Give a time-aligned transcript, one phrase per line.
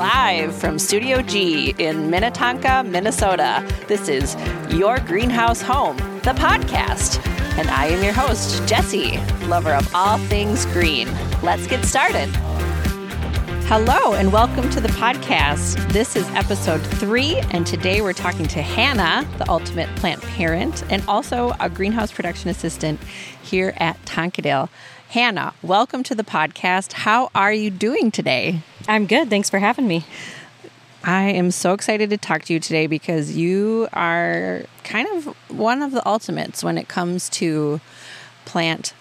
[0.00, 3.62] Live from Studio G in Minnetonka, Minnesota.
[3.86, 4.34] This is
[4.70, 7.22] Your Greenhouse Home, the podcast.
[7.58, 11.06] And I am your host, Jesse, lover of all things green.
[11.42, 12.30] Let's get started.
[13.66, 15.76] Hello, and welcome to the podcast.
[15.92, 21.04] This is episode three, and today we're talking to Hannah, the ultimate plant parent, and
[21.08, 22.98] also a greenhouse production assistant
[23.42, 24.70] here at Tonkadale.
[25.10, 26.92] Hannah, welcome to the podcast.
[26.92, 28.60] How are you doing today?
[28.86, 29.28] I'm good.
[29.28, 30.04] Thanks for having me.
[31.02, 35.82] I am so excited to talk to you today because you are kind of one
[35.82, 37.80] of the ultimates when it comes to
[38.44, 38.94] plant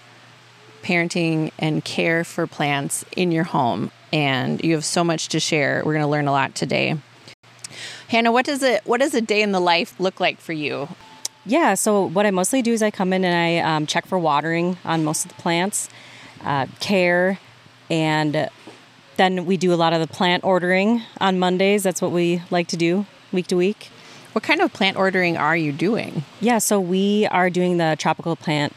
[0.81, 3.91] parenting and care for plants in your home.
[4.11, 5.83] And you have so much to share.
[5.85, 6.97] We're going to learn a lot today.
[8.07, 10.87] Hannah, what does it what does a day in the life look like for you?
[11.49, 14.19] Yeah, so what I mostly do is I come in and I um, check for
[14.19, 15.89] watering on most of the plants,
[16.43, 17.39] uh, care,
[17.89, 18.49] and
[19.17, 21.81] then we do a lot of the plant ordering on Mondays.
[21.81, 23.89] That's what we like to do week to week.
[24.33, 26.23] What kind of plant ordering are you doing?
[26.39, 28.73] Yeah, so we are doing the tropical plant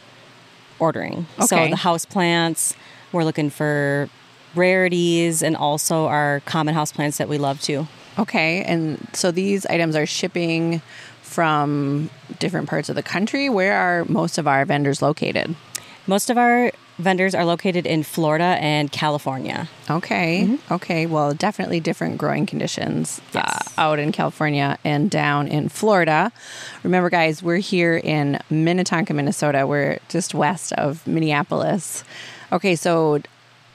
[0.78, 1.26] ordering.
[1.38, 1.46] Okay.
[1.46, 2.74] So the house plants,
[3.12, 4.08] we're looking for
[4.54, 7.86] rarities and also our common house plants that we love too.
[8.18, 10.80] Okay, and so these items are shipping
[11.20, 12.10] from
[12.42, 13.48] different parts of the country.
[13.48, 15.54] Where are most of our vendors located?
[16.08, 19.68] Most of our vendors are located in Florida and California.
[19.88, 20.42] Okay.
[20.44, 20.74] Mm-hmm.
[20.74, 21.06] Okay.
[21.06, 23.72] Well, definitely different growing conditions yes.
[23.78, 26.32] uh, out in California and down in Florida.
[26.82, 29.64] Remember, guys, we're here in Minnetonka, Minnesota.
[29.64, 32.02] We're just west of Minneapolis.
[32.50, 32.74] Okay.
[32.74, 33.22] So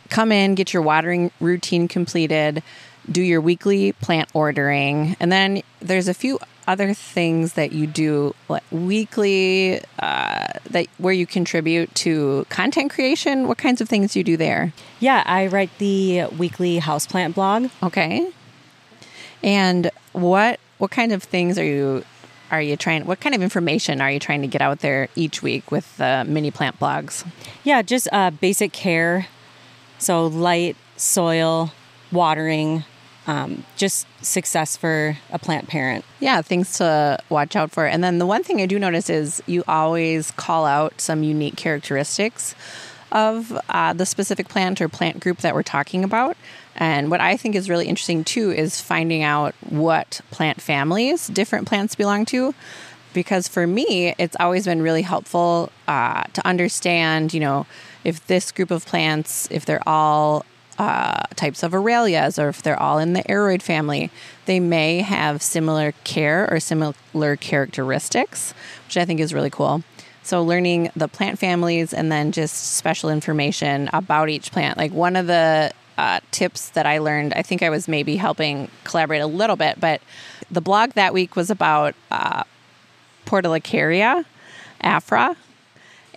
[0.09, 2.61] come in, get your watering routine completed,
[3.09, 8.35] do your weekly plant ordering, and then there's a few other things that you do
[8.47, 13.47] what, weekly uh, that where you contribute to content creation?
[13.47, 14.73] What kinds of things do you do there?
[14.99, 17.69] Yeah, I write the weekly houseplant blog.
[17.81, 18.31] Okay.
[19.43, 22.03] And what what kind of things are you
[22.51, 25.41] are you trying what kind of information are you trying to get out there each
[25.41, 27.25] week with the mini plant blogs?
[27.63, 29.27] Yeah, just uh, basic care.
[29.99, 31.71] So light, soil,
[32.11, 32.83] watering,
[33.27, 36.05] um, just success for a plant parent.
[36.19, 37.85] Yeah, things to watch out for.
[37.85, 41.57] And then the one thing I do notice is you always call out some unique
[41.57, 42.55] characteristics
[43.11, 46.37] of uh, the specific plant or plant group that we're talking about.
[46.75, 51.67] And what I think is really interesting too is finding out what plant families different
[51.67, 52.53] plants belong to.
[53.13, 57.65] Because for me, it's always been really helpful uh, to understand, you know,
[58.03, 60.45] if this group of plants, if they're all
[60.77, 64.11] uh, types of Aralias, or if they're all in the aroid family,
[64.45, 68.53] they may have similar care or similar characteristics,
[68.85, 69.83] which I think is really cool.
[70.23, 74.77] So, learning the plant families and then just special information about each plant.
[74.77, 78.69] Like one of the uh, tips that I learned, I think I was maybe helping
[78.83, 80.01] collaborate a little bit, but
[80.51, 82.43] the blog that week was about uh,
[83.25, 84.25] Portulacaria
[84.81, 85.35] afra.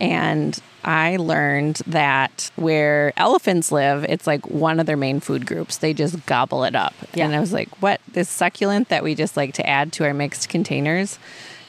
[0.00, 5.76] And I learned that where elephants live, it's like one of their main food groups.
[5.76, 6.94] They just gobble it up.
[7.14, 7.26] Yeah.
[7.26, 8.00] And I was like, what?
[8.12, 11.18] This succulent that we just like to add to our mixed containers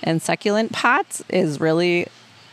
[0.01, 2.07] and succulent pots is really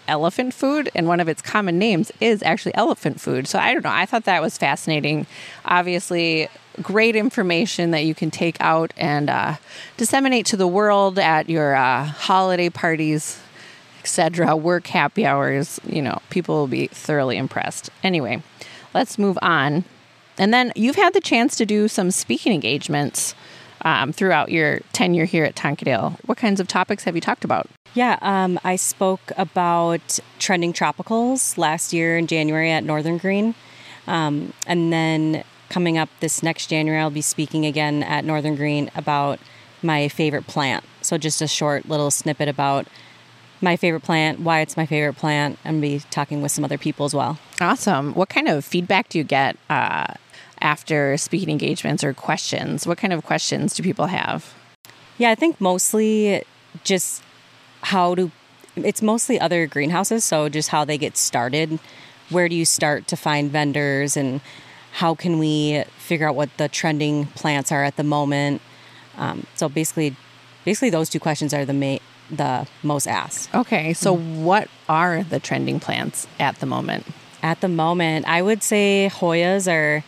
[0.09, 0.91] elephant food.
[0.95, 3.47] And one of its common names is actually elephant food.
[3.47, 3.91] So I don't know.
[3.91, 5.27] I thought that was fascinating.
[5.65, 6.49] Obviously,
[6.83, 9.57] great information that you can take out and uh,
[9.97, 13.41] disseminate to the world at your uh, holiday parties
[14.09, 14.57] etc.
[14.57, 17.91] Work happy hours, you know, people will be thoroughly impressed.
[18.03, 18.43] Anyway,
[18.95, 19.85] let's move on.
[20.39, 23.35] And then you've had the chance to do some speaking engagements
[23.83, 26.17] um, throughout your tenure here at Tonkadale.
[26.25, 27.69] What kinds of topics have you talked about?
[27.95, 33.55] Yeah, um, I spoke about trending tropicals last year in January at Northern Green.
[34.07, 38.91] Um, and then coming up this next January, I'll be speaking again at Northern Green
[38.95, 39.39] about
[39.83, 40.85] my favorite plant.
[41.03, 42.87] So, just a short little snippet about
[43.61, 47.07] my favorite plant, why it's my favorite plant, and be talking with some other people
[47.07, 47.39] as well.
[47.61, 48.15] Awesome.
[48.15, 50.15] What kind of feedback do you get uh,
[50.61, 52.87] after speaking engagements or questions?
[52.87, 54.55] What kind of questions do people have?
[55.19, 56.45] Yeah, I think mostly
[56.85, 57.23] just
[57.83, 58.31] how to,
[58.77, 60.25] it's mostly other greenhouses.
[60.25, 61.81] So just how they get started.
[62.31, 64.41] Where do you start to find vendors and
[64.93, 68.63] how can we figure out what the trending plants are at the moment?
[69.17, 70.15] Um, so basically,
[70.65, 73.55] basically those two questions are the main the most asked.
[73.55, 74.45] Okay, so mm-hmm.
[74.45, 77.07] what are the trending plants at the moment?
[77.43, 80.05] At the moment, I would say Hoyas are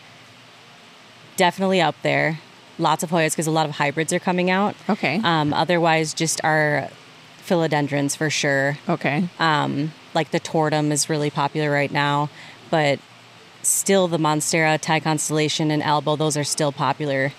[1.37, 2.39] definitely up there.
[2.77, 4.75] Lots of Hoyas because a lot of hybrids are coming out.
[4.89, 5.21] Okay.
[5.23, 6.89] Um, otherwise, just our
[7.39, 8.77] philodendrons for sure.
[8.87, 9.27] Okay.
[9.39, 12.29] Um, like the tortum is really popular right now,
[12.69, 12.99] but
[13.61, 17.31] still the Monstera, Thai Constellation, and Albo, those are still popular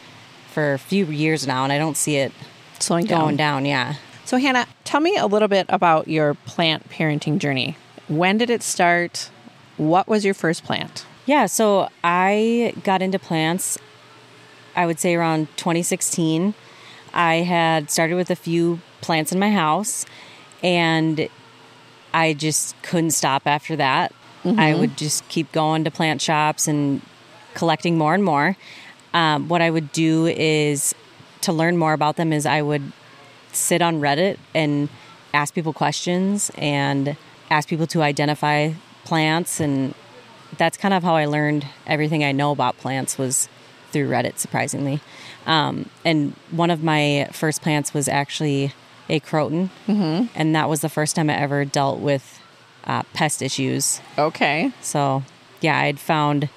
[0.53, 2.33] for a few years now, and I don't see it
[2.79, 3.21] Slowing down.
[3.21, 3.65] going down.
[3.65, 3.95] Yeah.
[4.25, 7.77] So, Hannah, tell me a little bit about your plant parenting journey.
[8.09, 9.31] When did it start?
[9.77, 11.05] What was your first plant?
[11.27, 13.79] Yeah, so I got into plants,
[14.75, 16.55] I would say around 2016.
[17.15, 20.07] I had started with a few plants in my house,
[20.63, 21.29] and
[22.15, 24.15] I just couldn't stop after that.
[24.45, 27.01] I would just keep going to plant shops and
[27.55, 28.57] collecting more and more.
[29.15, 30.97] Um, what I would do is
[31.43, 32.83] to learn more about them is I would
[33.53, 34.89] sit on Reddit and
[35.35, 37.17] ask people questions and
[37.51, 38.73] ask people to identify
[39.05, 39.95] plants and
[40.59, 43.49] that's kind of how I learned everything I know about plants was
[43.91, 45.01] through Reddit surprisingly.
[45.47, 48.73] Um, and one of my first plants was actually
[49.09, 50.27] a croton mm-hmm.
[50.35, 52.41] and that was the first time I ever dealt with
[52.85, 54.01] uh, pest issues.
[54.19, 54.73] Okay.
[54.81, 55.23] So,
[55.61, 56.49] yeah, I'd found,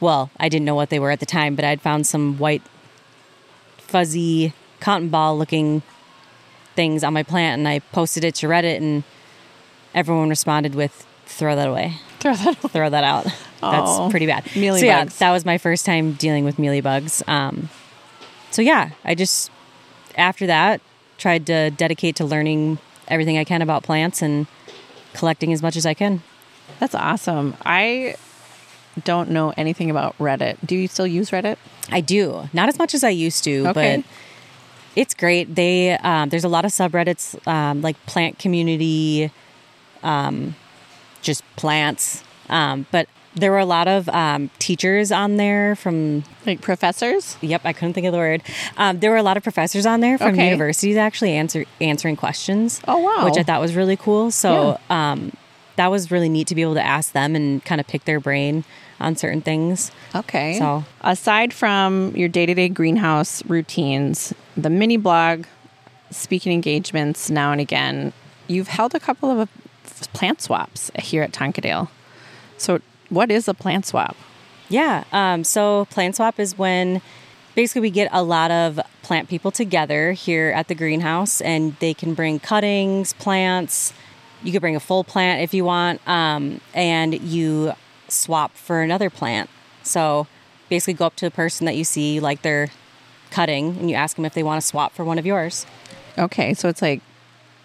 [0.00, 2.62] well, I didn't know what they were at the time, but I'd found some white,
[3.78, 4.52] fuzzy,
[4.82, 5.82] cotton ball looking
[6.74, 9.04] things on my plant and I posted it to Reddit and
[9.94, 11.94] everyone responded with, throw that away.
[12.22, 12.56] Throw that.
[12.70, 13.24] Throw that out.
[13.24, 14.44] That's Oh, pretty bad.
[14.44, 14.78] mealybugs.
[14.80, 17.26] So, yeah, that was my first time dealing with mealybugs.
[17.28, 17.68] Um,
[18.52, 19.50] so, yeah, I just,
[20.16, 20.80] after that,
[21.18, 22.78] tried to dedicate to learning
[23.08, 24.46] everything I can about plants and
[25.14, 26.22] collecting as much as I can.
[26.78, 27.56] That's awesome.
[27.66, 28.14] I
[29.04, 30.58] don't know anything about Reddit.
[30.64, 31.56] Do you still use Reddit?
[31.90, 33.96] I do not as much as I used to, Okay.
[33.96, 34.04] but
[34.96, 35.54] it's great.
[35.54, 39.30] They um, there's a lot of subreddits um, like plant community,
[40.02, 40.54] um,
[41.22, 42.22] just plants.
[42.48, 46.24] Um, but there were a lot of um, teachers on there from.
[46.44, 47.36] Like professors?
[47.40, 48.42] Yep, I couldn't think of the word.
[48.76, 50.46] Um, there were a lot of professors on there from Okay.
[50.46, 52.80] universities actually answer answering questions.
[52.86, 53.24] Oh, wow.
[53.24, 54.30] Which I thought was really cool.
[54.32, 55.32] So um,
[55.76, 58.20] that was really neat to be able to ask them and kind of pick their
[58.20, 58.64] brain
[59.00, 59.90] on certain things.
[60.14, 60.58] Okay.
[60.58, 65.44] So- aside from your day to day greenhouse routines, the mini blog,
[66.10, 68.12] speaking engagements now and again,
[68.48, 69.46] you've held a couple of uh,
[70.12, 71.88] plant swaps here at Tonkadale.
[72.58, 74.16] So, what is a plant swap?
[74.68, 75.04] Yeah.
[75.12, 77.02] Um, so plant swap is when
[77.54, 81.92] basically we get a lot of plant people together here at the greenhouse and they
[81.92, 83.92] can bring cuttings, plants.
[84.42, 87.74] You could bring a full plant if you want, um, and you
[88.08, 89.50] swap for another plant.
[89.82, 90.26] So
[90.70, 92.70] basically go up to the person that you see like they're
[93.32, 95.66] cutting and you ask them if they want to swap for one of yours.
[96.18, 97.00] Okay, so it's like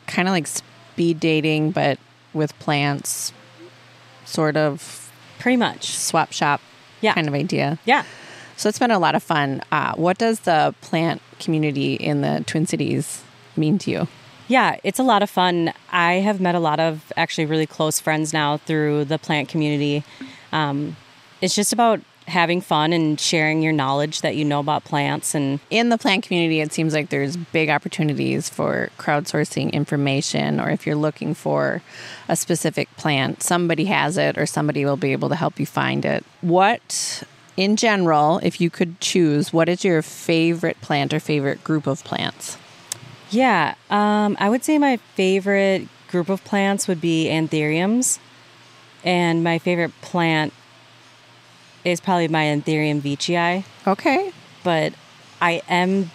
[0.08, 2.00] kind of like speed dating, but
[2.34, 3.34] with plants,
[4.26, 5.90] sort of Pretty much.
[5.96, 6.62] swap shop
[7.02, 7.14] Yeah.
[7.14, 7.78] kind of idea.
[7.86, 8.04] Yeah.
[8.56, 9.62] So it's been a lot of fun.
[9.72, 13.24] Uh, what does the plant community in the Twin Cities
[13.56, 14.08] mean to you?
[14.48, 15.74] Yeah, it's a lot of fun.
[15.92, 20.04] I have met a lot of actually really close friends now through the plant community.
[20.52, 20.96] Um,
[21.42, 25.60] it's just about having fun and sharing your knowledge that you know about plants and
[25.70, 30.86] In the plant community, it seems like there's big opportunities for crowdsourcing information, or if
[30.86, 31.82] you're looking for
[32.28, 36.06] a specific plant, somebody has it, or somebody will be able to help you find
[36.06, 36.24] it.
[36.42, 37.24] What,
[37.56, 42.04] in general, if you could choose, what is your favorite plant or favorite group of
[42.04, 42.58] plants?
[43.30, 48.20] yeah, um, I would say my favorite group of plants would be anthuriums,
[49.04, 50.54] and my favorite plant
[51.92, 53.64] is probably my Anthurium veitchii.
[53.86, 54.32] Okay.
[54.64, 54.94] But
[55.42, 56.12] I am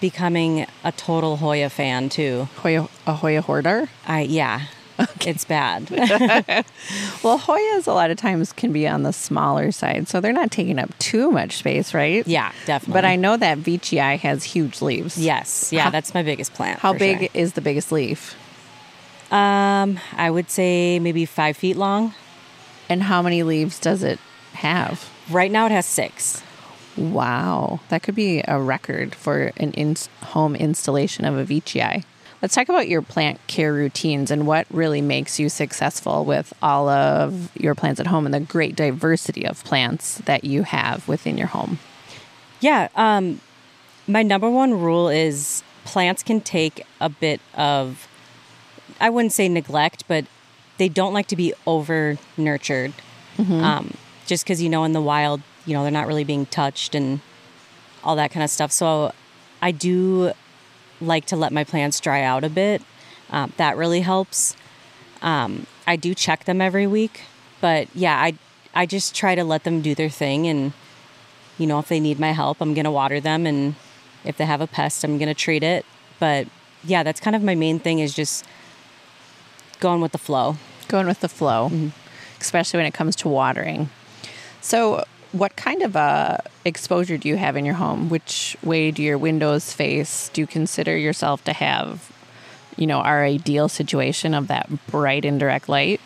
[0.00, 2.48] becoming a total Hoya fan too.
[2.58, 3.88] Hoya, a Hoya hoarder?
[4.06, 4.62] I yeah,
[5.00, 5.30] Okay.
[5.30, 5.90] it's bad.
[7.24, 10.52] Well, Hoyas a lot of times can be on the smaller side, so they're not
[10.52, 12.26] taking up too much space, right?
[12.28, 12.92] yeah, definitely.
[12.98, 15.18] But I know that Veitchii has huge leaves.
[15.18, 16.78] Yes, yeah, How- that's my biggest plant.
[16.78, 17.28] How big sure.
[17.34, 18.36] is the biggest leaf?
[19.32, 22.14] Um, I would say maybe five feet long.
[22.88, 24.18] And how many leaves does it
[24.58, 25.08] have?
[25.30, 26.42] Right now, it has six.
[26.96, 27.80] Wow.
[27.88, 32.04] That could be a record for an in- home installation of a Veitchii.
[32.40, 36.88] Let's talk about your plant care routines and what really makes you successful with all
[36.88, 41.36] of your plants at home and the great diversity of plants that you have within
[41.36, 41.78] your home.
[42.60, 42.88] Yeah.
[42.94, 43.40] Um,
[44.06, 48.06] my number one rule is plants can take a bit of,
[49.00, 50.26] I wouldn't say neglect, but
[50.78, 52.92] they don't like to be over nurtured.
[53.38, 53.94] Um,
[54.28, 57.20] just because, you know, in the wild, you know, they're not really being touched and
[58.04, 58.70] all that kind of stuff.
[58.70, 59.12] So
[59.60, 60.32] I do
[61.00, 62.82] like to let my plants dry out a bit.
[63.30, 64.56] Um, that really helps.
[65.22, 67.22] Um, I do check them every week,
[67.60, 68.34] but yeah, I
[68.74, 70.72] I just try to let them do their thing, and
[71.58, 73.74] you know, if they need my help, I'm gonna water them, and
[74.24, 75.84] if they have a pest, I'm gonna treat it.
[76.20, 76.46] But
[76.84, 78.44] yeah, that's kind of my main thing is just
[79.80, 80.56] going with the flow.
[80.86, 81.70] Going with the flow,
[82.40, 83.90] especially when it comes to watering.
[84.60, 88.08] So, what kind of uh, exposure do you have in your home?
[88.08, 90.30] Which way do your windows face?
[90.32, 92.10] Do you consider yourself to have,
[92.76, 96.00] you know, our ideal situation of that bright indirect light?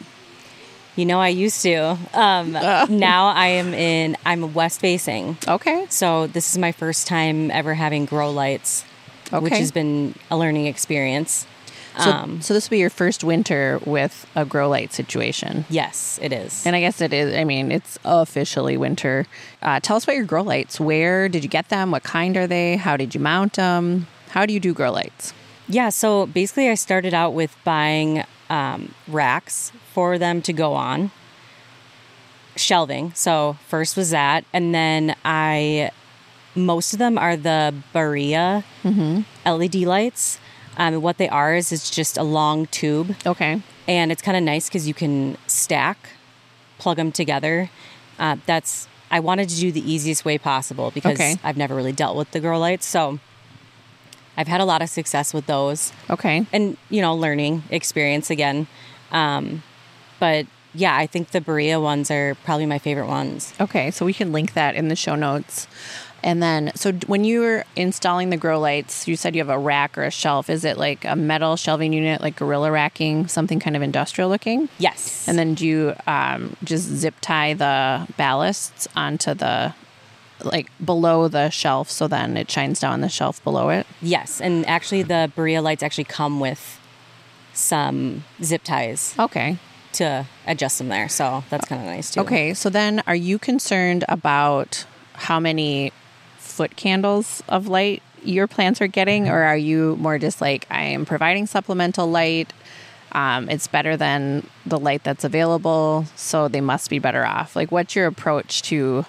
[0.96, 1.96] You know, I used to.
[2.12, 2.52] Um,
[2.90, 4.16] now I am in.
[4.26, 5.38] I'm west facing.
[5.48, 5.86] Okay.
[5.88, 8.84] So this is my first time ever having grow lights,
[9.30, 11.46] which has been a learning experience.
[11.98, 15.64] So, Um, so this will be your first winter with a grow light situation.
[15.68, 16.64] yes, it is.
[16.66, 17.34] And I guess it is.
[17.36, 19.26] I mean, it's officially winter.
[19.60, 20.80] Uh, tell us about your grow lights.
[20.80, 21.90] Where did you get them?
[21.90, 22.76] What kind are they?
[22.76, 24.06] How did you mount them?
[24.30, 25.34] How do you do grow lights?
[25.68, 31.10] Yeah, so basically, I started out with buying um, racks for them to go on,
[32.56, 33.12] shelving.
[33.14, 34.44] So, first was that.
[34.52, 35.90] And then I,
[36.54, 38.64] most of them are the Barrina
[39.46, 40.38] LED lights.
[40.76, 43.60] Um, what they are is it's just a long tube, Okay.
[43.86, 45.98] and it's kind of nice because you can stack,
[46.78, 47.68] plug them together.
[48.18, 51.36] Uh, that's, I wanted to do the easiest way possible because Okay.
[51.44, 52.86] I've never really dealt with the grow lights.
[52.86, 53.18] So,
[54.36, 56.46] I've had a lot of success with those Okay.
[56.54, 58.66] and you know learning experience again
[59.10, 59.62] um,
[60.18, 63.90] but yeah i think the Barrina ones are probably my favorite ones Okay.
[63.90, 65.66] So we can link that in the show notes.
[66.24, 69.58] And then, so when you were installing the grow lights, you said you have a
[69.58, 70.48] rack or a shelf.
[70.48, 74.68] Is it like a metal shelving unit, like gorilla racking, something kind of industrial looking?
[74.78, 79.74] yes And then do you um, just zip tie the ballasts onto the,
[80.44, 83.86] like below the shelf so then it shines down the shelf below it?
[84.00, 86.78] yes and actually the Barrina lights actually come with
[87.52, 89.58] some zip ties Okay.
[89.94, 92.54] to adjust them there so that's kind of nice too Okay.
[92.54, 95.92] So then are you concerned about how many
[96.52, 100.82] foot candles of light your plants are getting, or are you more just like, I
[100.82, 102.52] am providing supplemental light?
[103.10, 107.56] Um, it's better than the light that's available, so they must be better off.
[107.56, 109.04] Like, what's your approach to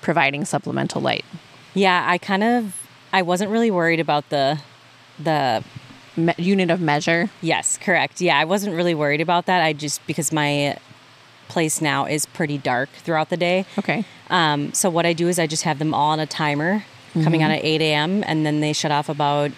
[0.00, 1.24] providing supplemental light?
[1.76, 4.60] yeah i kind of i wasn't really worried about the
[5.18, 5.64] the
[6.16, 7.28] Me- unit of measure.
[7.42, 10.76] yes correct yeah i wasn't really worried about that i just because my
[11.54, 14.04] place now is pretty dark throughout the day Okay.
[14.28, 16.84] Um, so what I do is I just have them all on a timer
[17.22, 18.24] coming on at 8 a.m.
[18.26, 19.52] and then they shut off about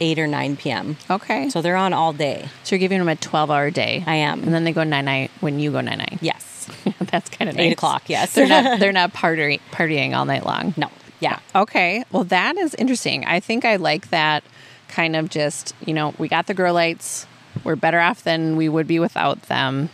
[0.00, 0.96] 8 or 9 p.m.
[1.08, 1.48] Okay.
[1.50, 2.48] So, they're on all day.
[2.64, 4.02] so you're giving them a 12 hour day.
[4.06, 4.42] I am.
[4.42, 6.18] And then they go night night when you go night night.
[6.20, 6.68] Yes.
[7.12, 8.34] That's kind of 8 o'clock, yes.
[8.34, 10.74] They're not they're not partying partying all night long.
[10.76, 10.90] no.
[11.20, 11.38] Yeah.
[11.54, 12.04] Okay.
[12.12, 13.24] Well, that is interesting.
[13.24, 14.42] I think I like that
[14.88, 17.26] kind of just, you know, we got the grow lights.
[17.64, 19.88] We're better off than we would be without them.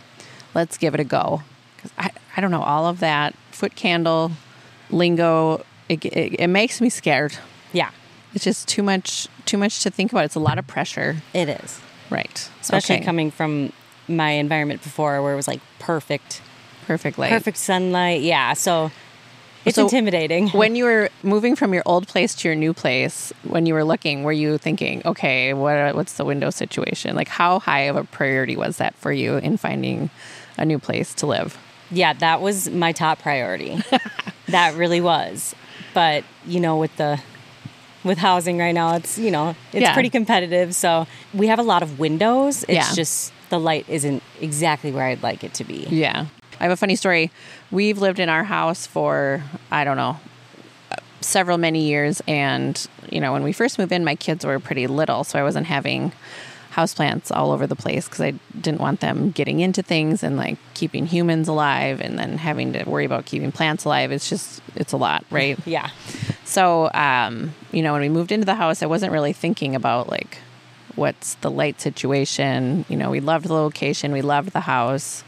[0.53, 1.43] Let's give it a go.
[1.97, 4.31] I, I don't know, all of that foot candle
[4.89, 7.37] lingo, it, it, it makes me scared.
[7.73, 7.89] Yeah.
[8.33, 10.25] It's just too much, too much to think about.
[10.25, 11.17] It's a lot of pressure.
[11.33, 11.79] It is.
[12.09, 12.49] Right.
[12.61, 13.05] Especially Okay.
[13.05, 13.73] coming from
[14.07, 16.41] my environment before where it was like perfect,
[16.87, 17.29] perfect light.
[17.31, 18.21] perfect sunlight.
[18.21, 18.53] Yeah.
[18.53, 18.91] So
[19.65, 20.47] it's So intimidating.
[20.61, 23.83] when you were moving from your old place to your new place, when you were
[23.83, 27.15] looking, were you thinking, okay, what what's the window situation?
[27.15, 30.09] Like, how high of a priority was that for you in finding
[30.57, 31.57] a new place to live?
[31.91, 33.77] Yeah, that was my top priority.
[34.47, 35.53] that really was.
[35.93, 37.19] But, you know, with the
[38.03, 39.93] with housing right now, it's, you know, it's Yeah.
[39.93, 40.75] pretty competitive.
[40.75, 42.63] So, we have a lot of windows.
[42.63, 42.93] It's Yeah.
[42.93, 45.87] just the light isn't exactly where I'd like it to be.
[45.89, 46.25] Yeah.
[46.59, 47.31] I have a funny story.
[47.73, 50.19] We've lived in our house for, I don't know,
[51.21, 52.21] several many years.
[52.27, 55.23] And, you know, when we first moved in, my kids were pretty little.
[55.23, 56.11] So I wasn't having
[56.73, 60.57] houseplants all over the place because I didn't want them getting into things and like
[60.73, 64.11] keeping humans alive and then having to worry about keeping plants alive.
[64.11, 65.57] It's just, it's a lot, right?
[65.65, 65.89] Yeah.
[66.45, 70.09] So, um, you know, when we moved into the house, I wasn't really thinking about
[70.09, 70.39] like
[70.95, 72.85] what's the light situation.
[72.89, 75.23] You know, we loved the location, we loved the house.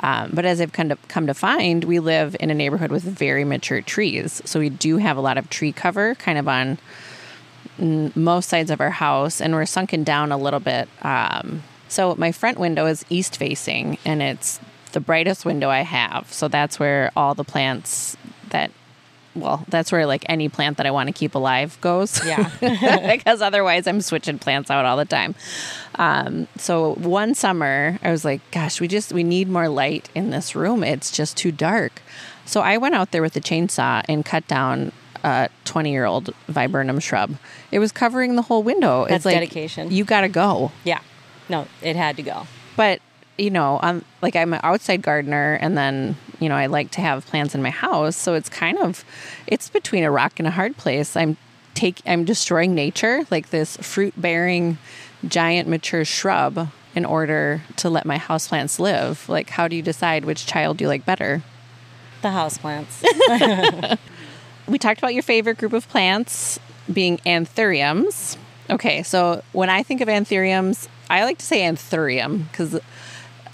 [0.00, 3.02] Um, but as I've come to, come to find, we live in a neighborhood with
[3.04, 4.42] very mature trees.
[4.44, 6.78] So we do have a lot of tree cover kind of on
[7.78, 10.88] most sides of our house, and we're sunken down a little bit.
[11.02, 14.60] Um, so my front window is east facing, and it's
[14.92, 16.32] the brightest window I have.
[16.32, 18.16] So that's where all the plants
[18.50, 18.70] that
[19.36, 22.24] well, that's where like any plant that I want to keep alive goes.
[22.24, 22.50] Yeah.
[23.12, 25.34] because otherwise I'm switching plants out all the time.
[25.96, 30.30] Um, so one summer I was like, gosh, we just we need more light in
[30.30, 30.82] this room.
[30.82, 32.02] It's just too dark.
[32.44, 34.92] So I went out there with the chainsaw and cut down
[35.24, 37.36] a 20 year old viburnum shrub.
[37.72, 39.02] It was covering the whole window.
[39.02, 39.90] That's it's like dedication.
[39.90, 40.72] You got to go.
[40.84, 41.00] Yeah.
[41.48, 42.46] No, it had to go.
[42.76, 43.00] But
[43.38, 47.00] you know, I'm like I'm an outside gardener, and then you know I like to
[47.00, 48.16] have plants in my house.
[48.16, 49.04] So it's kind of
[49.46, 51.16] it's between a rock and a hard place.
[51.16, 51.36] I'm
[51.74, 54.78] take I'm destroying nature, like this fruit bearing
[55.26, 59.28] giant mature shrub, in order to let my houseplants live.
[59.28, 61.42] Like, how do you decide which child you like better?
[62.22, 63.04] The houseplants.
[64.66, 66.58] we talked about your favorite group of plants
[66.90, 68.38] being anthuriums.
[68.70, 72.80] Okay, so when I think of anthuriums, I like to say anthurium because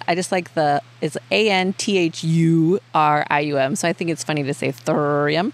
[0.06, 3.76] I just like the it's A N T H U R I U M.
[3.76, 5.52] So I think it's funny to say thurium.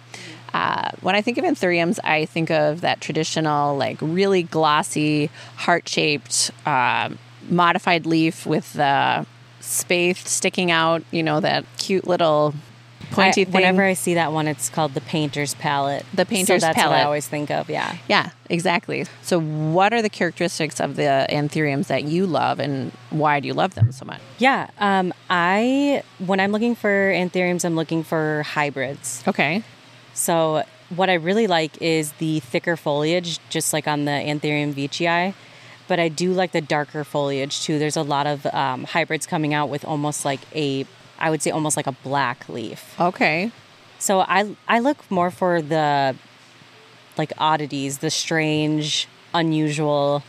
[0.55, 5.27] Uh, when I think of anthuriums, I think of that traditional, like really glossy,
[5.57, 7.11] heart shaped, uh,
[7.49, 9.27] modified leaf with the
[9.61, 11.03] spathe sticking out.
[11.11, 12.55] You know that cute little
[13.11, 13.53] pointy I, thing.
[13.55, 16.05] Whenever I see that one, it's called the painter's palette.
[16.15, 16.93] The painter's so that's What.
[16.93, 17.69] I always think of.
[17.69, 17.97] Yeah.
[18.09, 19.07] Yeah, exactly.
[19.23, 23.55] So, what are the characteristics of the anthuriums that you love, and why do you
[23.55, 24.21] love them so much?
[24.39, 24.71] Yeah.
[24.79, 29.23] Um, I when I'm looking for anthuriums, I'm looking for hybrids.
[29.27, 29.63] Okay.
[30.15, 35.35] So what I really like is the thicker foliage, just like on the Anthurium veitchii.
[35.87, 37.79] But I do like the darker foliage too.
[37.79, 40.87] There's a lot of um, hybrids coming out with almost like a,
[41.19, 42.99] I would say almost like a black leaf.
[43.01, 43.51] Okay.
[43.99, 46.15] So I I look more for the
[47.17, 50.23] like oddities, the strange, unusual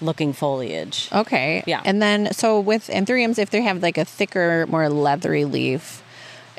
[0.00, 1.08] looking foliage.
[1.12, 1.62] Okay.
[1.66, 1.80] Yeah.
[1.84, 6.02] And then, so with anthuriums, if they have like a thicker, more leathery leaf,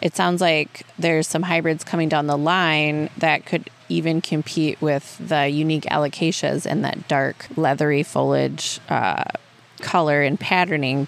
[0.02, 5.18] it sounds like there's some hybrids coming down the line that could even compete with
[5.20, 9.24] the unique alocasias and that dark, leathery foliage uh,
[9.82, 11.08] color and patterning,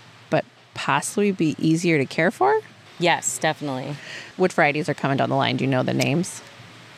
[0.78, 2.62] possibly be easier to care for.
[3.00, 3.96] Yes, definitely.
[4.38, 5.58] What varieties are coming down the line?
[5.58, 6.42] Do you know the names?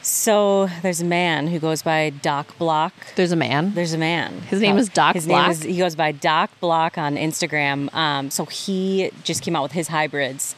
[0.01, 2.93] So there's a man who goes by Doc Block.
[3.15, 3.74] There's a man.
[3.74, 4.41] There's a man.
[4.41, 5.41] His name is Doc His Block?
[5.43, 7.93] name is he goes by Doc Block on Instagram.
[7.93, 10.55] Um, so he just came out with his hybrids,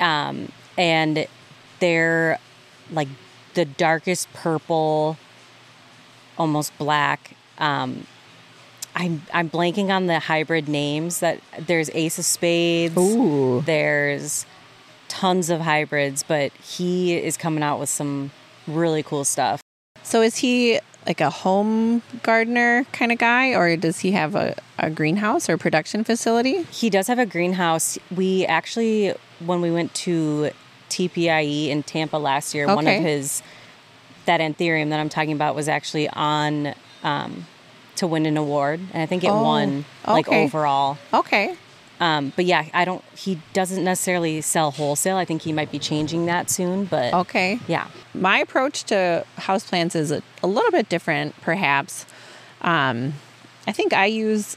[0.00, 1.26] um, and
[1.78, 2.38] they're
[2.90, 3.08] like
[3.54, 5.16] the darkest purple,
[6.36, 7.36] almost black.
[7.58, 8.06] Um,
[8.94, 11.20] I'm I'm blanking on the hybrid names.
[11.20, 12.96] That there's Ace of Spades.
[12.96, 13.62] Ooh.
[13.62, 14.46] There's
[15.08, 18.30] tons of hybrids, but he is coming out with some
[18.66, 19.60] really cool stuff.
[20.02, 24.54] So is he like a home gardener kind of guy, or does he have a,
[24.78, 26.62] a greenhouse or production facility?
[26.64, 27.98] He does have a greenhouse.
[28.14, 30.50] We actually, when we went to
[30.88, 33.42] TPIE in Tampa last year, one of his
[34.26, 37.46] that anthurium that I'm talking about was actually on um,
[37.96, 40.44] to win an award, and I think it Oh, won like okay.
[40.44, 40.98] overall.
[41.12, 41.56] Okay.
[42.00, 43.04] Um, but yeah, I don't.
[43.16, 45.16] He doesn't necessarily sell wholesale.
[45.16, 46.86] I think he might be changing that soon.
[46.86, 47.60] But Okay.
[47.68, 52.04] yeah, My approach to houseplants is a, a little bit different, perhaps.
[52.62, 53.14] Um,
[53.66, 54.56] I think I use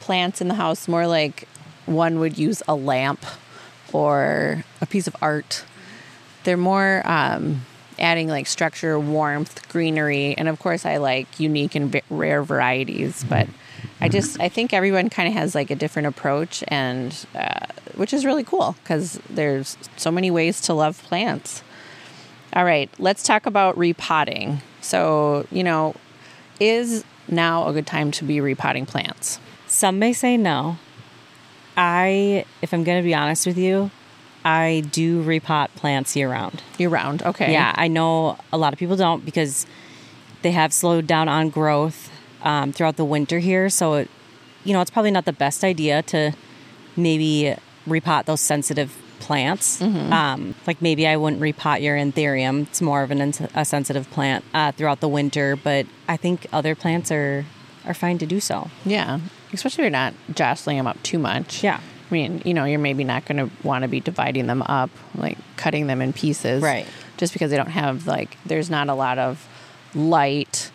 [0.00, 1.48] plants in the house more like
[1.86, 3.24] one would use a lamp
[3.92, 5.64] or a piece of art.
[6.44, 7.62] They're more um,
[8.02, 13.24] adding like structure, warmth, greenery, and of course, I like unique and rare varieties.
[13.24, 13.48] But
[14.00, 18.12] I just I think everyone kind of has like a different approach, and uh, which
[18.12, 21.62] is really cool because there's so many ways to love plants.
[22.54, 24.60] All right, let's talk about repotting.
[24.82, 25.94] So, you know,
[26.60, 29.38] is now a good time to be repotting plants?
[29.72, 30.76] some may say no.
[31.76, 33.90] I, if I'm going to be honest with you,
[34.44, 36.62] I do repot plants year round.
[36.78, 37.52] Year round, okay.
[37.52, 39.66] Yeah, I know a lot of people don't because
[40.42, 42.10] they have slowed down on growth
[42.42, 43.68] um, throughout the winter here.
[43.68, 44.10] So, it,
[44.64, 46.32] you know, it's probably not the best idea to
[46.96, 47.54] maybe
[47.86, 49.80] repot those sensitive plants.
[49.80, 52.62] Um, like maybe I wouldn't repot your anthurium.
[52.62, 56.46] It's more of an ins- a sensitive plant uh, throughout the winter, but I think
[56.52, 57.44] other plants are
[57.86, 58.68] are fine to do so.
[58.84, 59.20] Yeah,
[59.52, 61.62] especially if you're not jostling them up too much.
[61.62, 61.80] Yeah.
[62.12, 64.90] I mean, you know, you're maybe not going to want to be dividing them up,
[65.14, 66.62] like cutting them in pieces.
[66.62, 66.86] Right.
[67.16, 69.48] Just because they don't have, like, there's not a lot of
[69.94, 70.70] light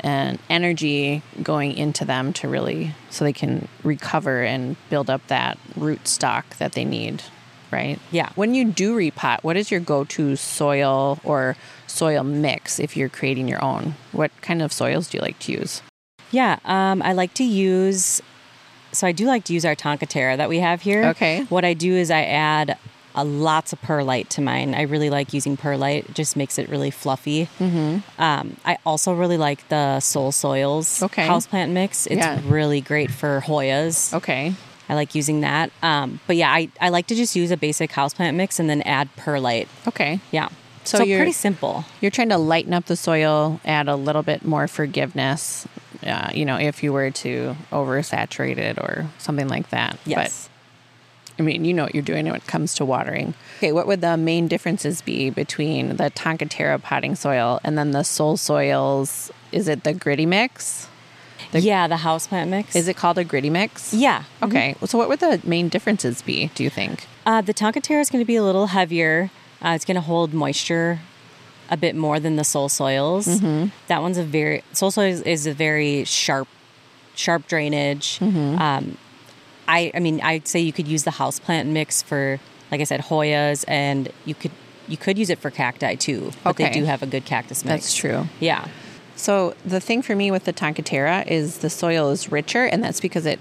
[0.00, 5.56] and energy going into them to really, so they can recover and build up that
[5.76, 7.22] root stock that they need.
[7.70, 8.00] Right.
[8.10, 8.30] Yeah.
[8.34, 13.08] When you do repot, what is your go to soil or soil mix if you're
[13.08, 13.94] creating your own?
[14.10, 15.80] What kind of soils do you like to use?
[16.32, 18.20] Yeah, um, I like to use.
[18.96, 21.04] So I do like to use our Tonka Terra that we have here.
[21.08, 21.42] Okay.
[21.44, 22.78] What I do is I add
[23.14, 24.74] a lots of perlite to mine.
[24.74, 27.48] I really like using perlite; it just makes it really fluffy.
[27.58, 28.20] Mm-hmm.
[28.20, 31.26] Um, I also really like the Soul Soils Okay.
[31.26, 32.06] houseplant mix.
[32.06, 32.40] It's Yeah.
[32.46, 34.12] really great for Hoyas.
[34.14, 34.54] Okay.
[34.88, 35.70] I like using that.
[35.82, 38.82] Um, but yeah, I, I like to just use a basic houseplant mix and then
[38.82, 39.68] add perlite.
[39.88, 40.20] Okay.
[40.30, 40.48] Yeah.
[40.84, 41.84] So So, pretty simple.
[42.00, 45.66] You're trying to lighten up the soil, add a little bit more forgiveness,
[46.04, 49.98] uh, you know, if you were to oversaturate it or something like that.
[50.04, 50.48] Yes.
[50.48, 50.52] But,
[51.38, 53.34] I mean, you know what you're doing when it comes to watering.
[53.58, 57.90] Okay, what would the main differences be between the Tonka Terra potting soil and then
[57.90, 59.30] the Soul Soils?
[59.52, 60.88] Is it the gritty mix?
[61.52, 62.74] The- yeah, the houseplant mix.
[62.74, 63.92] Is it called a gritty mix?
[63.92, 64.24] Yeah.
[64.42, 67.06] Okay, so what would the main differences be, do you think?
[67.26, 69.30] Uh, the Tonka Terra is going to be a little heavier.
[69.62, 71.00] Uh, it's going to hold moisture
[71.70, 73.26] a bit more than the soul soils.
[73.26, 73.68] Mm-hmm.
[73.88, 76.48] That one's a very soul soils is a very sharp,
[77.14, 78.18] sharp drainage.
[78.20, 78.60] Mm-hmm.
[78.60, 78.98] Um,
[79.68, 82.38] I I mean I'd say you could use the houseplant mix for
[82.70, 84.52] like I said Hoyas, and you could
[84.88, 86.30] you could use it for cacti too.
[86.44, 86.64] But Okay.
[86.66, 87.84] they do have a good cactus mix.
[87.86, 88.26] That's true.
[88.40, 88.68] Yeah.
[89.16, 93.00] So the thing for me with the Tonkatera is the soil is richer, and that's
[93.00, 93.40] because it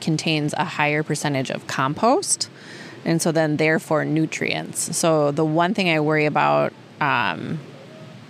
[0.00, 2.50] contains a higher percentage of compost,
[3.04, 4.96] and so then therefore nutrients.
[4.96, 7.58] So the one thing I worry about um,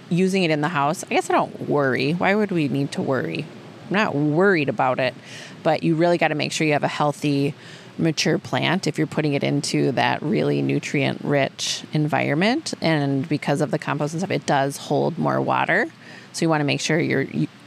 [0.09, 2.13] using it in the house, I guess I don't worry.
[2.13, 3.45] Why would we need to worry?
[3.89, 5.15] I'm not worried about it,
[5.63, 7.55] but you really got to make sure you have a healthy,
[7.99, 12.73] mature plant if you're putting it into that really nutrient rich environment.
[12.81, 15.87] And because of the compost and stuff, it does hold more water.
[16.33, 17.27] So you want to make sure you're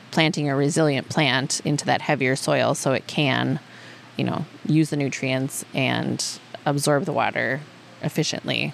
[0.09, 3.59] planting a resilient plant into that heavier soil so it can,
[4.17, 6.25] you know, use the nutrients and
[6.65, 7.61] absorb the water
[8.01, 8.73] efficiently.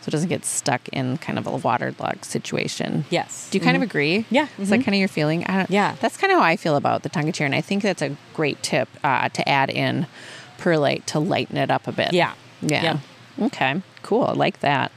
[0.00, 3.04] So it doesn't get stuck in kind of a waterlogged situation.
[3.10, 3.50] Yes.
[3.50, 4.24] Do you kind of agree?
[4.30, 4.48] Yeah.
[4.58, 5.44] Is that kind of your feeling?
[5.46, 5.96] I don't, Yeah.
[6.00, 8.16] That's kind of how I feel about the Tonka Terra, and I think that's a
[8.34, 10.06] great tip uh, to add in
[10.58, 12.12] perlite to lighten it up a bit.
[12.12, 12.32] Yeah.
[12.62, 12.98] Yeah.
[13.40, 13.82] Okay.
[14.02, 14.24] Cool.
[14.24, 14.92] I like that.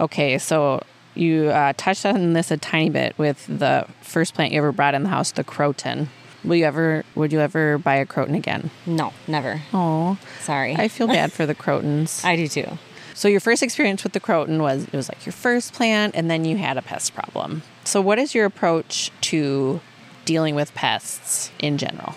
[0.00, 0.38] Okay.
[0.38, 0.82] So
[1.14, 4.94] you uh, touched on this a tiny bit with the first plant you ever brought
[4.94, 6.08] in the house, the croton.
[6.44, 7.04] Will you ever?
[7.14, 8.70] Would you ever buy a croton again?
[8.86, 9.62] No, never.
[9.72, 10.74] Oh, Sorry.
[10.74, 12.24] I feel bad for the crotons.
[12.24, 12.78] I do too.
[13.14, 16.30] So your first experience with the croton was it was like your first plant, and
[16.30, 17.62] then you had a pest problem.
[17.84, 19.80] So what is your approach to
[20.24, 22.14] dealing with pests in general?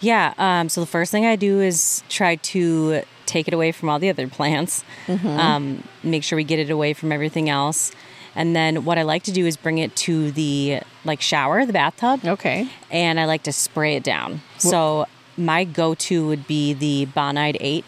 [0.00, 0.34] Yeah.
[0.38, 3.98] Um, so the first thing I do is try to take it away from all
[3.98, 7.92] the other plants, um, make sure we get it away from everything else.
[8.34, 11.72] And then what I like to do is bring it to the like shower, the
[11.72, 12.68] bathtub, Okay.
[12.90, 14.40] and I like to spray it down.
[14.58, 17.84] So my go-to would be the Bonide 8.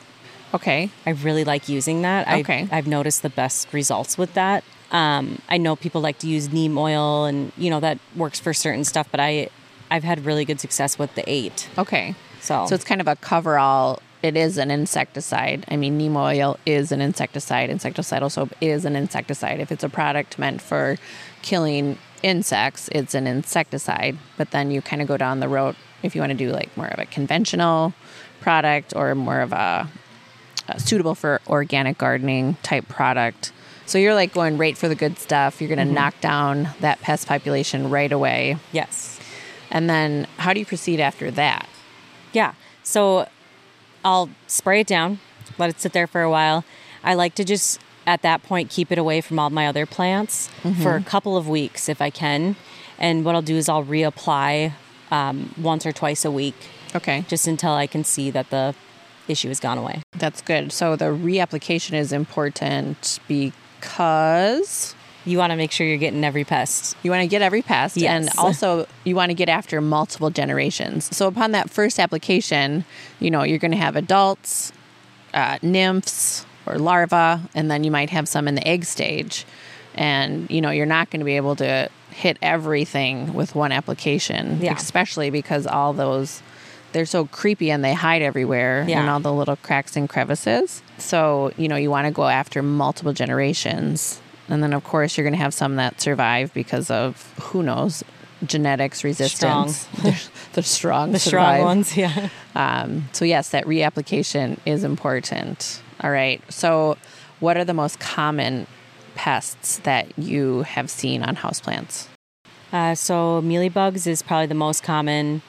[0.53, 0.91] Okay.
[1.07, 2.27] I really like using that.
[2.41, 2.63] Okay.
[2.63, 4.65] I've, I've noticed the best results with that.
[4.91, 8.53] Um, I know people like to use neem oil, and you know that works for
[8.53, 9.49] certain stuff, but I,
[9.91, 11.69] I've had really good success with the eight.
[11.79, 12.15] Okay.
[12.41, 14.01] So, So it's kind of a cover-all.
[14.23, 15.65] It is an insecticide.
[15.69, 17.71] I mean, neem oil is an insecticide.
[17.71, 19.61] Insecticidal soap is an insecticide.
[19.61, 20.97] If it's a product meant for
[21.43, 24.19] killing insects, it's an insecticide.
[24.37, 26.75] But then you kind of go down the road if you want to do like
[26.77, 27.95] more of a conventional
[28.41, 29.89] product or more of a,
[30.77, 33.53] a suitable for organic gardening type product.
[33.87, 35.61] So you're like going right for the good stuff.
[35.61, 35.95] You're going to mm-hmm.
[35.95, 38.57] knock down that pest population right away.
[38.73, 39.19] yes,
[39.71, 41.69] And then how do you proceed after that?
[42.33, 42.55] yeah.
[42.83, 43.29] So
[44.05, 45.19] I'll spray it down,
[45.59, 46.65] let it sit there for a while.
[47.05, 50.49] I like to just at that point keep it away from all my other plants
[50.63, 50.89] for mm-hmm.
[50.89, 52.57] a couple of weeks if I can.
[52.99, 54.73] And what I'll do is I'll reapply
[55.11, 56.55] um, once or twice a week,
[56.95, 57.25] Okay.
[57.29, 58.75] just until I can see that the
[59.29, 60.03] issue has gone away.
[60.19, 60.73] That's good.
[60.73, 66.97] So the reapplication is important because You want to make sure you're getting every pest.
[67.03, 71.15] you want to get every pest and also you want to get after multiple generations.
[71.17, 72.85] So upon that first application,
[73.21, 74.73] you know, you're going to have adults,
[75.35, 79.45] uh, nymphs or larvae, and then you might have some in the egg stage.
[79.95, 84.61] And, you know, you're not going to be able to hit everything with one application,
[84.61, 84.75] Yeah.
[84.75, 86.43] especially because all those
[86.93, 89.03] they're so creepy and they hide everywhere Yeah.
[89.03, 90.83] in all the little cracks and crevices.
[90.99, 94.21] So, you know, you want to go after multiple generations.
[94.49, 98.03] And then, of course, you're going to have some that survive because of who knows
[98.45, 99.85] genetics resistance.
[100.03, 100.17] they're,
[100.55, 101.13] they're strong.
[101.13, 101.57] The survive.
[101.59, 102.29] strong ones, yeah.
[102.55, 105.83] Um, so yes, that reapplication is important.
[106.03, 106.43] All right.
[106.51, 106.97] So,
[107.39, 108.67] what are the most common
[109.15, 112.09] pests that you have seen on houseplants?
[112.73, 115.43] Uh, so mealybugs is probably the most common.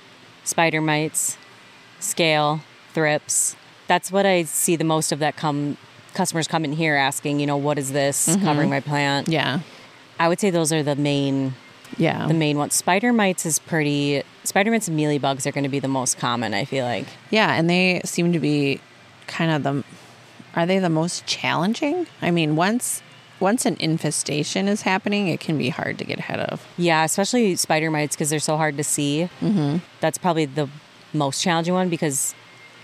[0.43, 1.37] Spider mites,
[1.99, 2.61] scale,
[2.93, 3.55] thrips.
[3.87, 5.77] That's what I see the most of that come
[6.13, 8.43] customers come in here asking, you know, what is this mm-hmm.
[8.43, 9.27] covering my plant?
[9.27, 9.59] Yeah.
[10.19, 11.55] I would say those are the main
[11.97, 12.27] Yeah.
[12.27, 12.75] the main ones.
[12.75, 16.53] Spider mites is pretty spider mites and mealybugs are going to be the most common,
[16.53, 17.07] I feel like.
[17.29, 18.81] Yeah, and they seem to be
[19.27, 19.83] kind of the
[20.53, 22.07] are they the most challenging?
[22.21, 23.01] I mean, once
[23.41, 26.65] once an infestation is happening, it can be hard to get ahead of.
[26.77, 29.29] Yeah, especially spider mites because they're so hard to see.
[29.41, 29.77] Mm-hmm.
[29.99, 30.69] That's probably the
[31.13, 32.33] most challenging one because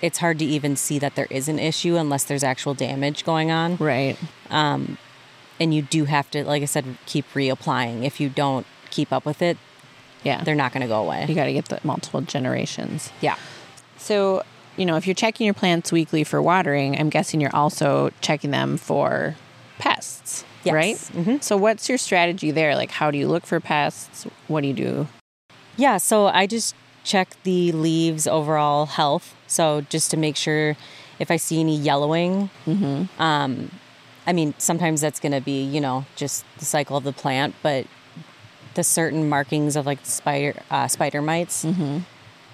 [0.02, 3.52] it's hard to even see that there is an issue unless there's actual damage going
[3.52, 3.78] on.
[3.78, 4.18] Right.
[4.52, 8.06] And you do have to, like I said, keep reapplying.
[8.06, 9.58] If you don't keep up with it,
[10.24, 10.44] Yeah.
[10.44, 11.26] they're not going to go away.
[11.28, 13.12] you got to get the multiple generations.
[13.22, 13.38] Yeah.
[13.98, 14.44] So,
[14.76, 18.52] you know, if you're checking your plants weekly for watering, I'm guessing you're also checking
[18.52, 19.36] them for
[19.80, 20.74] pests, Yes.
[20.74, 21.26] right?
[21.26, 21.44] Mhm.
[21.44, 22.76] So, what's your strategy there?
[22.76, 24.26] Like, how do you look for pests?
[24.48, 25.08] What do you do?
[25.76, 29.34] Yeah, so I just check the leaves' overall health.
[29.48, 30.76] So just to make sure
[31.20, 32.50] if I see any yellowing,
[33.20, 33.72] um,
[34.26, 37.56] I mean, sometimes that's going to be, you know, just the cycle of the plant,
[37.64, 37.86] but
[38.74, 41.66] the certain markings of like spider uh, spider mites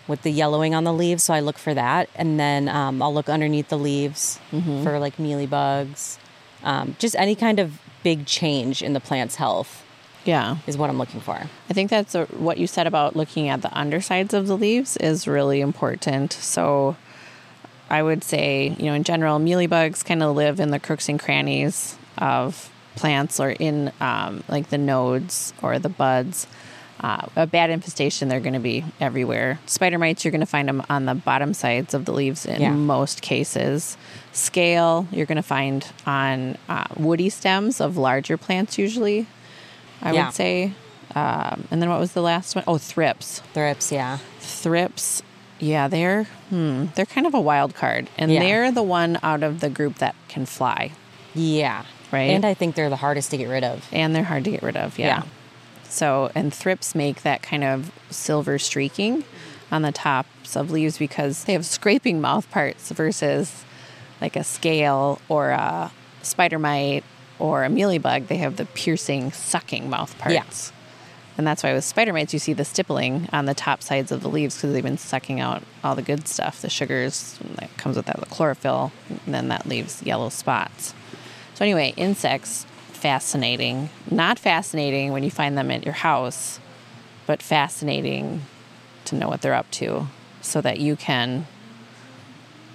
[0.07, 1.23] with the yellowing on the leaves.
[1.23, 4.39] So I look for that, and then um, I'll look underneath the leaves
[4.83, 6.19] for like mealy bugs,
[6.63, 9.83] um, just any kind of big change in the plant's health
[10.25, 10.57] Yeah.
[10.67, 11.33] is what I'm looking for.
[11.69, 14.97] I think that's a, what you said about looking at the undersides of the leaves
[14.97, 16.33] is really important.
[16.33, 16.95] So
[17.89, 21.19] I would say, you know, in general, mealybugs kind of live in the crooks and
[21.19, 26.47] crannies of plants or in um, like the nodes or the buds.
[27.03, 29.59] Uh, a bad infestation, they're going to be everywhere.
[29.65, 32.61] Spider mites, you're going to find them on the bottom sides of the leaves in
[32.61, 32.71] Yeah.
[32.71, 33.97] most cases.
[34.31, 39.27] Scale, you're going to find on uh, woody stems of larger plants, usually,
[40.01, 40.25] I Yeah.
[40.27, 40.71] would say.
[41.13, 42.63] Um, and then what was the last one?
[42.67, 43.41] Oh, thrips.
[43.53, 44.19] Thrips, yeah.
[44.39, 45.21] Thrips,
[45.59, 48.39] yeah, they're hmm, they're kind of a wild card, and Yeah.
[48.39, 50.91] they're the one out of the group that can fly,
[51.35, 51.83] Yeah.
[52.11, 52.29] Right.
[52.31, 53.85] And I think they're the hardest to get rid of.
[53.91, 54.97] and they're hard to get rid of.
[54.97, 55.23] Yeah.
[55.93, 55.97] Yeah.
[55.97, 59.23] So, and thrips make that kind of silver streaking
[59.71, 63.63] on the tops of leaves because they have scraping mouth parts versus
[64.21, 67.03] like a scale or a spider mite
[67.39, 68.27] or a mealybug.
[68.27, 70.71] They have the piercing, sucking mouth parts.
[71.37, 74.21] And that's why with spider mites, you see the stippling on the top sides of
[74.21, 77.95] the leaves because they've been sucking out all the good stuff, the sugars that comes
[77.95, 78.91] with that, the chlorophyll,
[79.25, 80.93] and then that leaves yellow spots.
[81.55, 82.67] So, anyway, insects,
[83.03, 83.89] fascinating.
[84.09, 86.61] Not fascinating when you find them at your house,
[87.27, 88.43] but fascinating
[89.03, 90.07] to know what they're up to
[90.41, 91.45] so that you can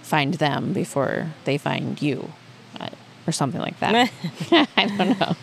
[0.02, 2.30] find them before they find you
[2.78, 2.90] uh,
[3.26, 4.10] or something like that.
[4.76, 5.34] I don't know.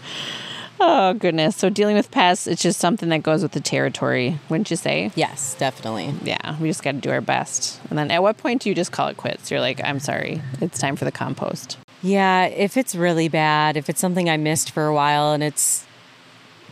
[0.79, 1.55] Oh, goodness.
[1.55, 5.11] So, dealing with pests, it's just something that goes with the territory, wouldn't you say?
[5.15, 6.13] Yes, definitely.
[6.21, 7.81] Yeah, we just got to do our best.
[7.89, 9.49] And then at what point do you just call it quits?
[9.49, 11.77] You're like, I'm sorry, it's time for the compost.
[12.05, 15.85] Yeah, if it's really bad, if it's something I missed for a while and it's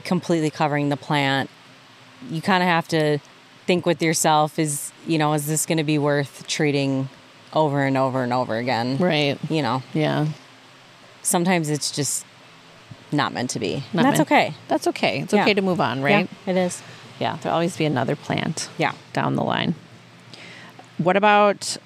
[0.03, 1.49] completely covering the plant,
[2.29, 3.17] you kind of have to
[3.65, 7.09] think with yourself is, you know, is this going to be worth treating
[7.51, 8.97] over and over and over again?
[8.97, 9.39] Right.
[9.49, 10.27] You know, Yeah.
[11.23, 12.25] sometimes it's just
[13.11, 13.75] not meant to be.
[13.75, 14.53] Not and that's meant- okay.
[14.67, 15.21] That's okay.
[15.21, 15.41] It's Yeah.
[15.43, 16.29] okay to move on, right?
[16.45, 16.83] Yeah, it is.
[17.19, 18.91] Yeah, there'll always be another plant Yeah.
[19.13, 19.73] down the line.
[20.99, 21.77] What about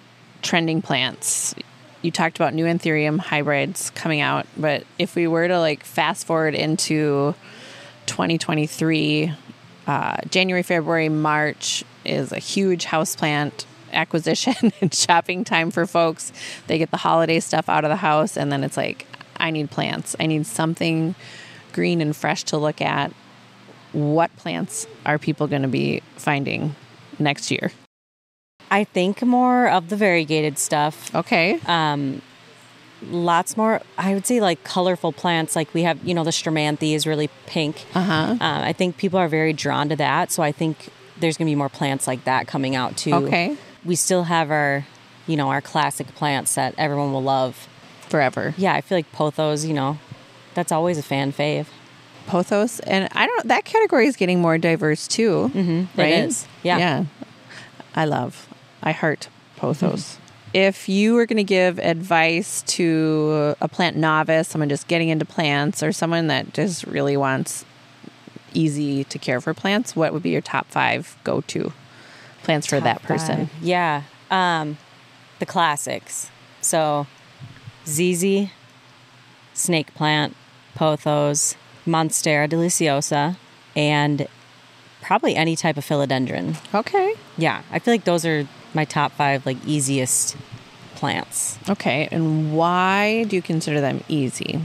[0.42, 1.56] trending plants?
[2.02, 6.28] You talked about new anthurium hybrids coming out, but if we were to like fast
[6.28, 7.34] forward into
[8.06, 9.34] 2023,
[9.88, 16.32] uh, January, February, March is a huge houseplant acquisition and shopping time for folks.
[16.68, 19.08] They get the holiday stuff out of the house, and then it's like,
[19.38, 20.16] I need plants.
[20.20, 21.16] I need something
[21.74, 23.12] green and fresh to look at.
[23.94, 26.76] What plants are people going to be finding
[27.20, 27.72] next year?
[28.70, 31.14] I think more of the variegated stuff.
[31.16, 31.60] Okay.
[33.04, 35.56] Lots more, I would say, like colorful plants.
[35.56, 37.86] Like we have, you know, the Stromanthe is really pink.
[37.94, 38.32] Uh huh.
[38.32, 40.32] Um, I think people are very drawn to that.
[40.32, 43.14] So I think there's going to be more plants like that coming out too.
[43.14, 43.56] Okay.
[43.86, 44.86] We still have our,
[45.28, 47.68] you know, our classic plants that everyone will love.
[48.10, 48.56] Forever.
[48.58, 50.00] Yeah, I feel like pothos, you know,
[50.54, 51.68] that's always a fan fave.
[52.26, 52.80] Pothos.
[52.88, 55.52] And I don't, that category is getting more diverse too.
[55.54, 56.00] Mm-hmm.
[56.00, 56.14] Right?
[56.14, 56.48] is.
[56.64, 56.78] Yeah.
[56.78, 57.06] Yeah.
[57.96, 58.48] I love,
[58.82, 60.18] I heart pothos.
[60.54, 65.26] If you were going to give advice to a plant novice, someone just getting into
[65.26, 67.66] plants, or someone that just really wants
[68.54, 71.74] easy to care for plants, what would be your top five go to
[72.44, 73.48] plants for that person?
[73.48, 73.64] five.
[73.64, 74.04] Yeah.
[74.32, 74.78] Um,
[75.40, 76.32] the classics.
[76.62, 77.08] So
[77.86, 78.50] ZZ,
[79.54, 80.36] snake plant,
[80.76, 83.38] pothos, Monstera deliciosa,
[83.76, 84.28] and
[85.02, 86.58] probably any type of philodendron.
[86.74, 87.16] Okay.
[87.38, 90.38] Yeah, I feel like those are my top five like easiest
[90.96, 91.60] plants.
[91.70, 92.08] Okay.
[92.12, 94.62] And why do you consider them easy?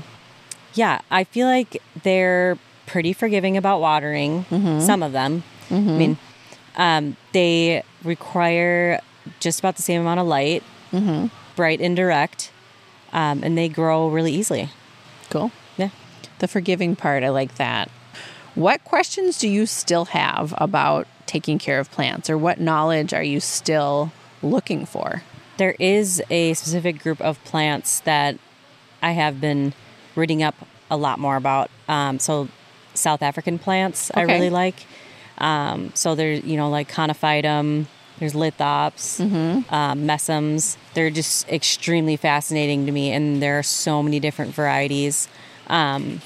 [0.75, 4.45] Yeah, I feel like they're pretty forgiving about watering.
[4.81, 5.43] Some of them.
[5.71, 6.19] I mean,
[6.77, 9.01] um, they require
[9.41, 10.63] just about the same amount of light,
[11.57, 12.51] bright and direct,
[13.13, 14.69] um, and they grow really easily.
[15.31, 15.51] Cool.
[15.77, 15.91] Yeah.
[16.39, 17.91] The forgiving part, I like that.
[18.55, 23.23] What questions do you still have about taking care of plants, or what knowledge are
[23.23, 25.23] you still looking for?
[25.57, 28.37] There is a specific group of plants that
[29.01, 29.73] I have been
[30.15, 30.55] reading up
[30.91, 31.71] a lot more about.
[31.89, 32.49] Um, so,
[32.95, 34.85] South African plants I really like.
[35.39, 37.87] Um, so there's you know like conophytum,
[38.19, 39.19] there's lithops,
[39.73, 40.77] um, mesembs.
[40.93, 45.29] They're just extremely fascinating to me, and there are so many different varieties.
[45.69, 46.21] Um,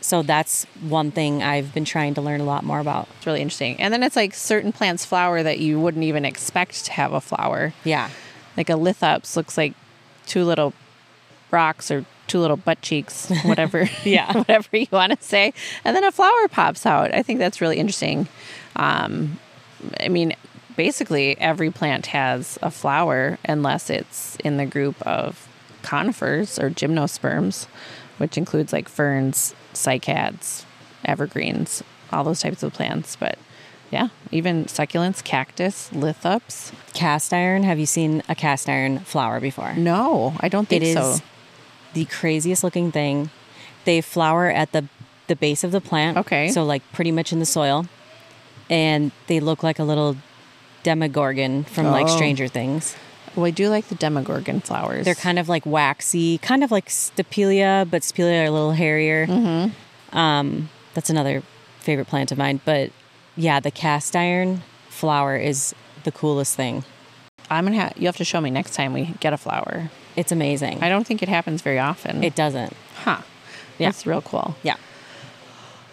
[0.00, 3.08] so that's one thing I've been trying to learn a lot more about.
[3.18, 3.78] It's really interesting.
[3.80, 7.20] And then it's like certain plants flower that you wouldn't even expect to have a
[7.20, 7.72] flower.
[7.84, 8.10] Yeah,
[8.56, 9.74] Like a lithops looks like
[10.26, 10.72] two little
[11.50, 14.32] rocks or two little butt cheeks, whatever, Yeah.
[14.38, 15.52] whatever you want to say,
[15.84, 17.12] and then a flower pops out.
[17.14, 18.28] I think that's really interesting.
[18.76, 19.38] Um,
[20.00, 20.34] I mean,
[20.76, 25.46] basically every plant has a flower unless it's in the group of
[25.82, 27.66] conifers or gymnosperms,
[28.20, 30.64] which includes like ferns, cycads,
[31.04, 33.16] evergreens, all those types of plants.
[33.16, 33.38] But
[33.90, 36.72] yeah, even succulents, cactus, lithops.
[36.94, 37.62] Cast iron.
[37.62, 39.72] Have you seen a cast iron flower before?
[39.74, 41.16] No, I don't think It is so.
[41.94, 43.30] the craziest looking thing.
[43.86, 44.84] They flower at the
[45.26, 46.18] the base of the plant.
[46.18, 46.50] Okay.
[46.50, 47.86] So like pretty much in the soil.
[48.68, 50.16] And they look like a little
[50.82, 52.16] demogorgon from like Oh.
[52.16, 52.94] Stranger Things.
[53.36, 55.04] Well, I do like the demogorgon flowers.
[55.04, 59.26] They're kind of like waxy, kind of like Stapelia, but Stapelia are a little hairier.
[59.26, 60.16] Mm-hmm.
[60.16, 61.42] Um, that's another
[61.78, 62.60] favorite plant of mine.
[62.64, 62.90] But
[63.36, 66.84] yeah, the cast iron flower is the coolest thing.
[67.50, 67.80] I'm gonna.
[67.80, 69.90] Ha- you have to show me next time we get a flower.
[70.16, 70.82] It's amazing.
[70.82, 72.22] I don't think it happens very often.
[72.24, 72.74] it doesn't.
[73.04, 73.20] huh?
[73.78, 73.88] Yeah.
[73.88, 74.56] That's real cool.
[74.62, 74.76] Yeah.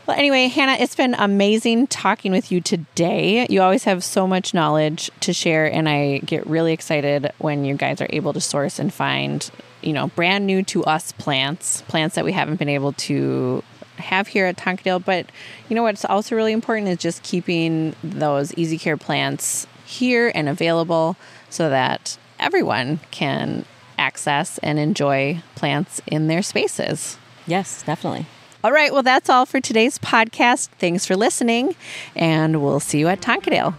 [0.08, 3.46] Well, anyway, Hannah, it's been amazing talking with you today.
[3.50, 7.76] You always have so much knowledge to share, and I get really excited when you
[7.76, 12.16] guys are able to source and find, you know, brand new to us plants, plants
[12.16, 13.62] that we haven't been able to
[13.98, 15.04] have here at Tonkadale.
[15.04, 15.30] But
[15.68, 20.48] you know what's also really important is just keeping those easy care plants here and
[20.48, 21.18] available
[21.50, 23.66] so that everyone can
[23.98, 27.18] access and enjoy plants in their spaces.
[27.46, 28.26] Yes, definitely.
[28.64, 30.70] All right, well, that's all for today's podcast.
[30.80, 31.76] Thanks for listening,
[32.16, 33.76] and we'll see you at Tonkadale.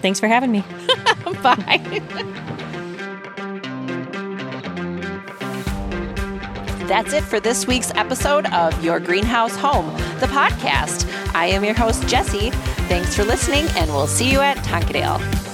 [0.00, 0.60] Thanks for having me.
[1.42, 2.02] Bye.
[6.86, 9.86] That's it for this week's episode of Your Greenhouse Home,
[10.20, 11.06] the podcast.
[11.34, 12.50] I am your host, Jesse.
[12.88, 15.47] Thanks for listening, and we'll see you at Tonkadale.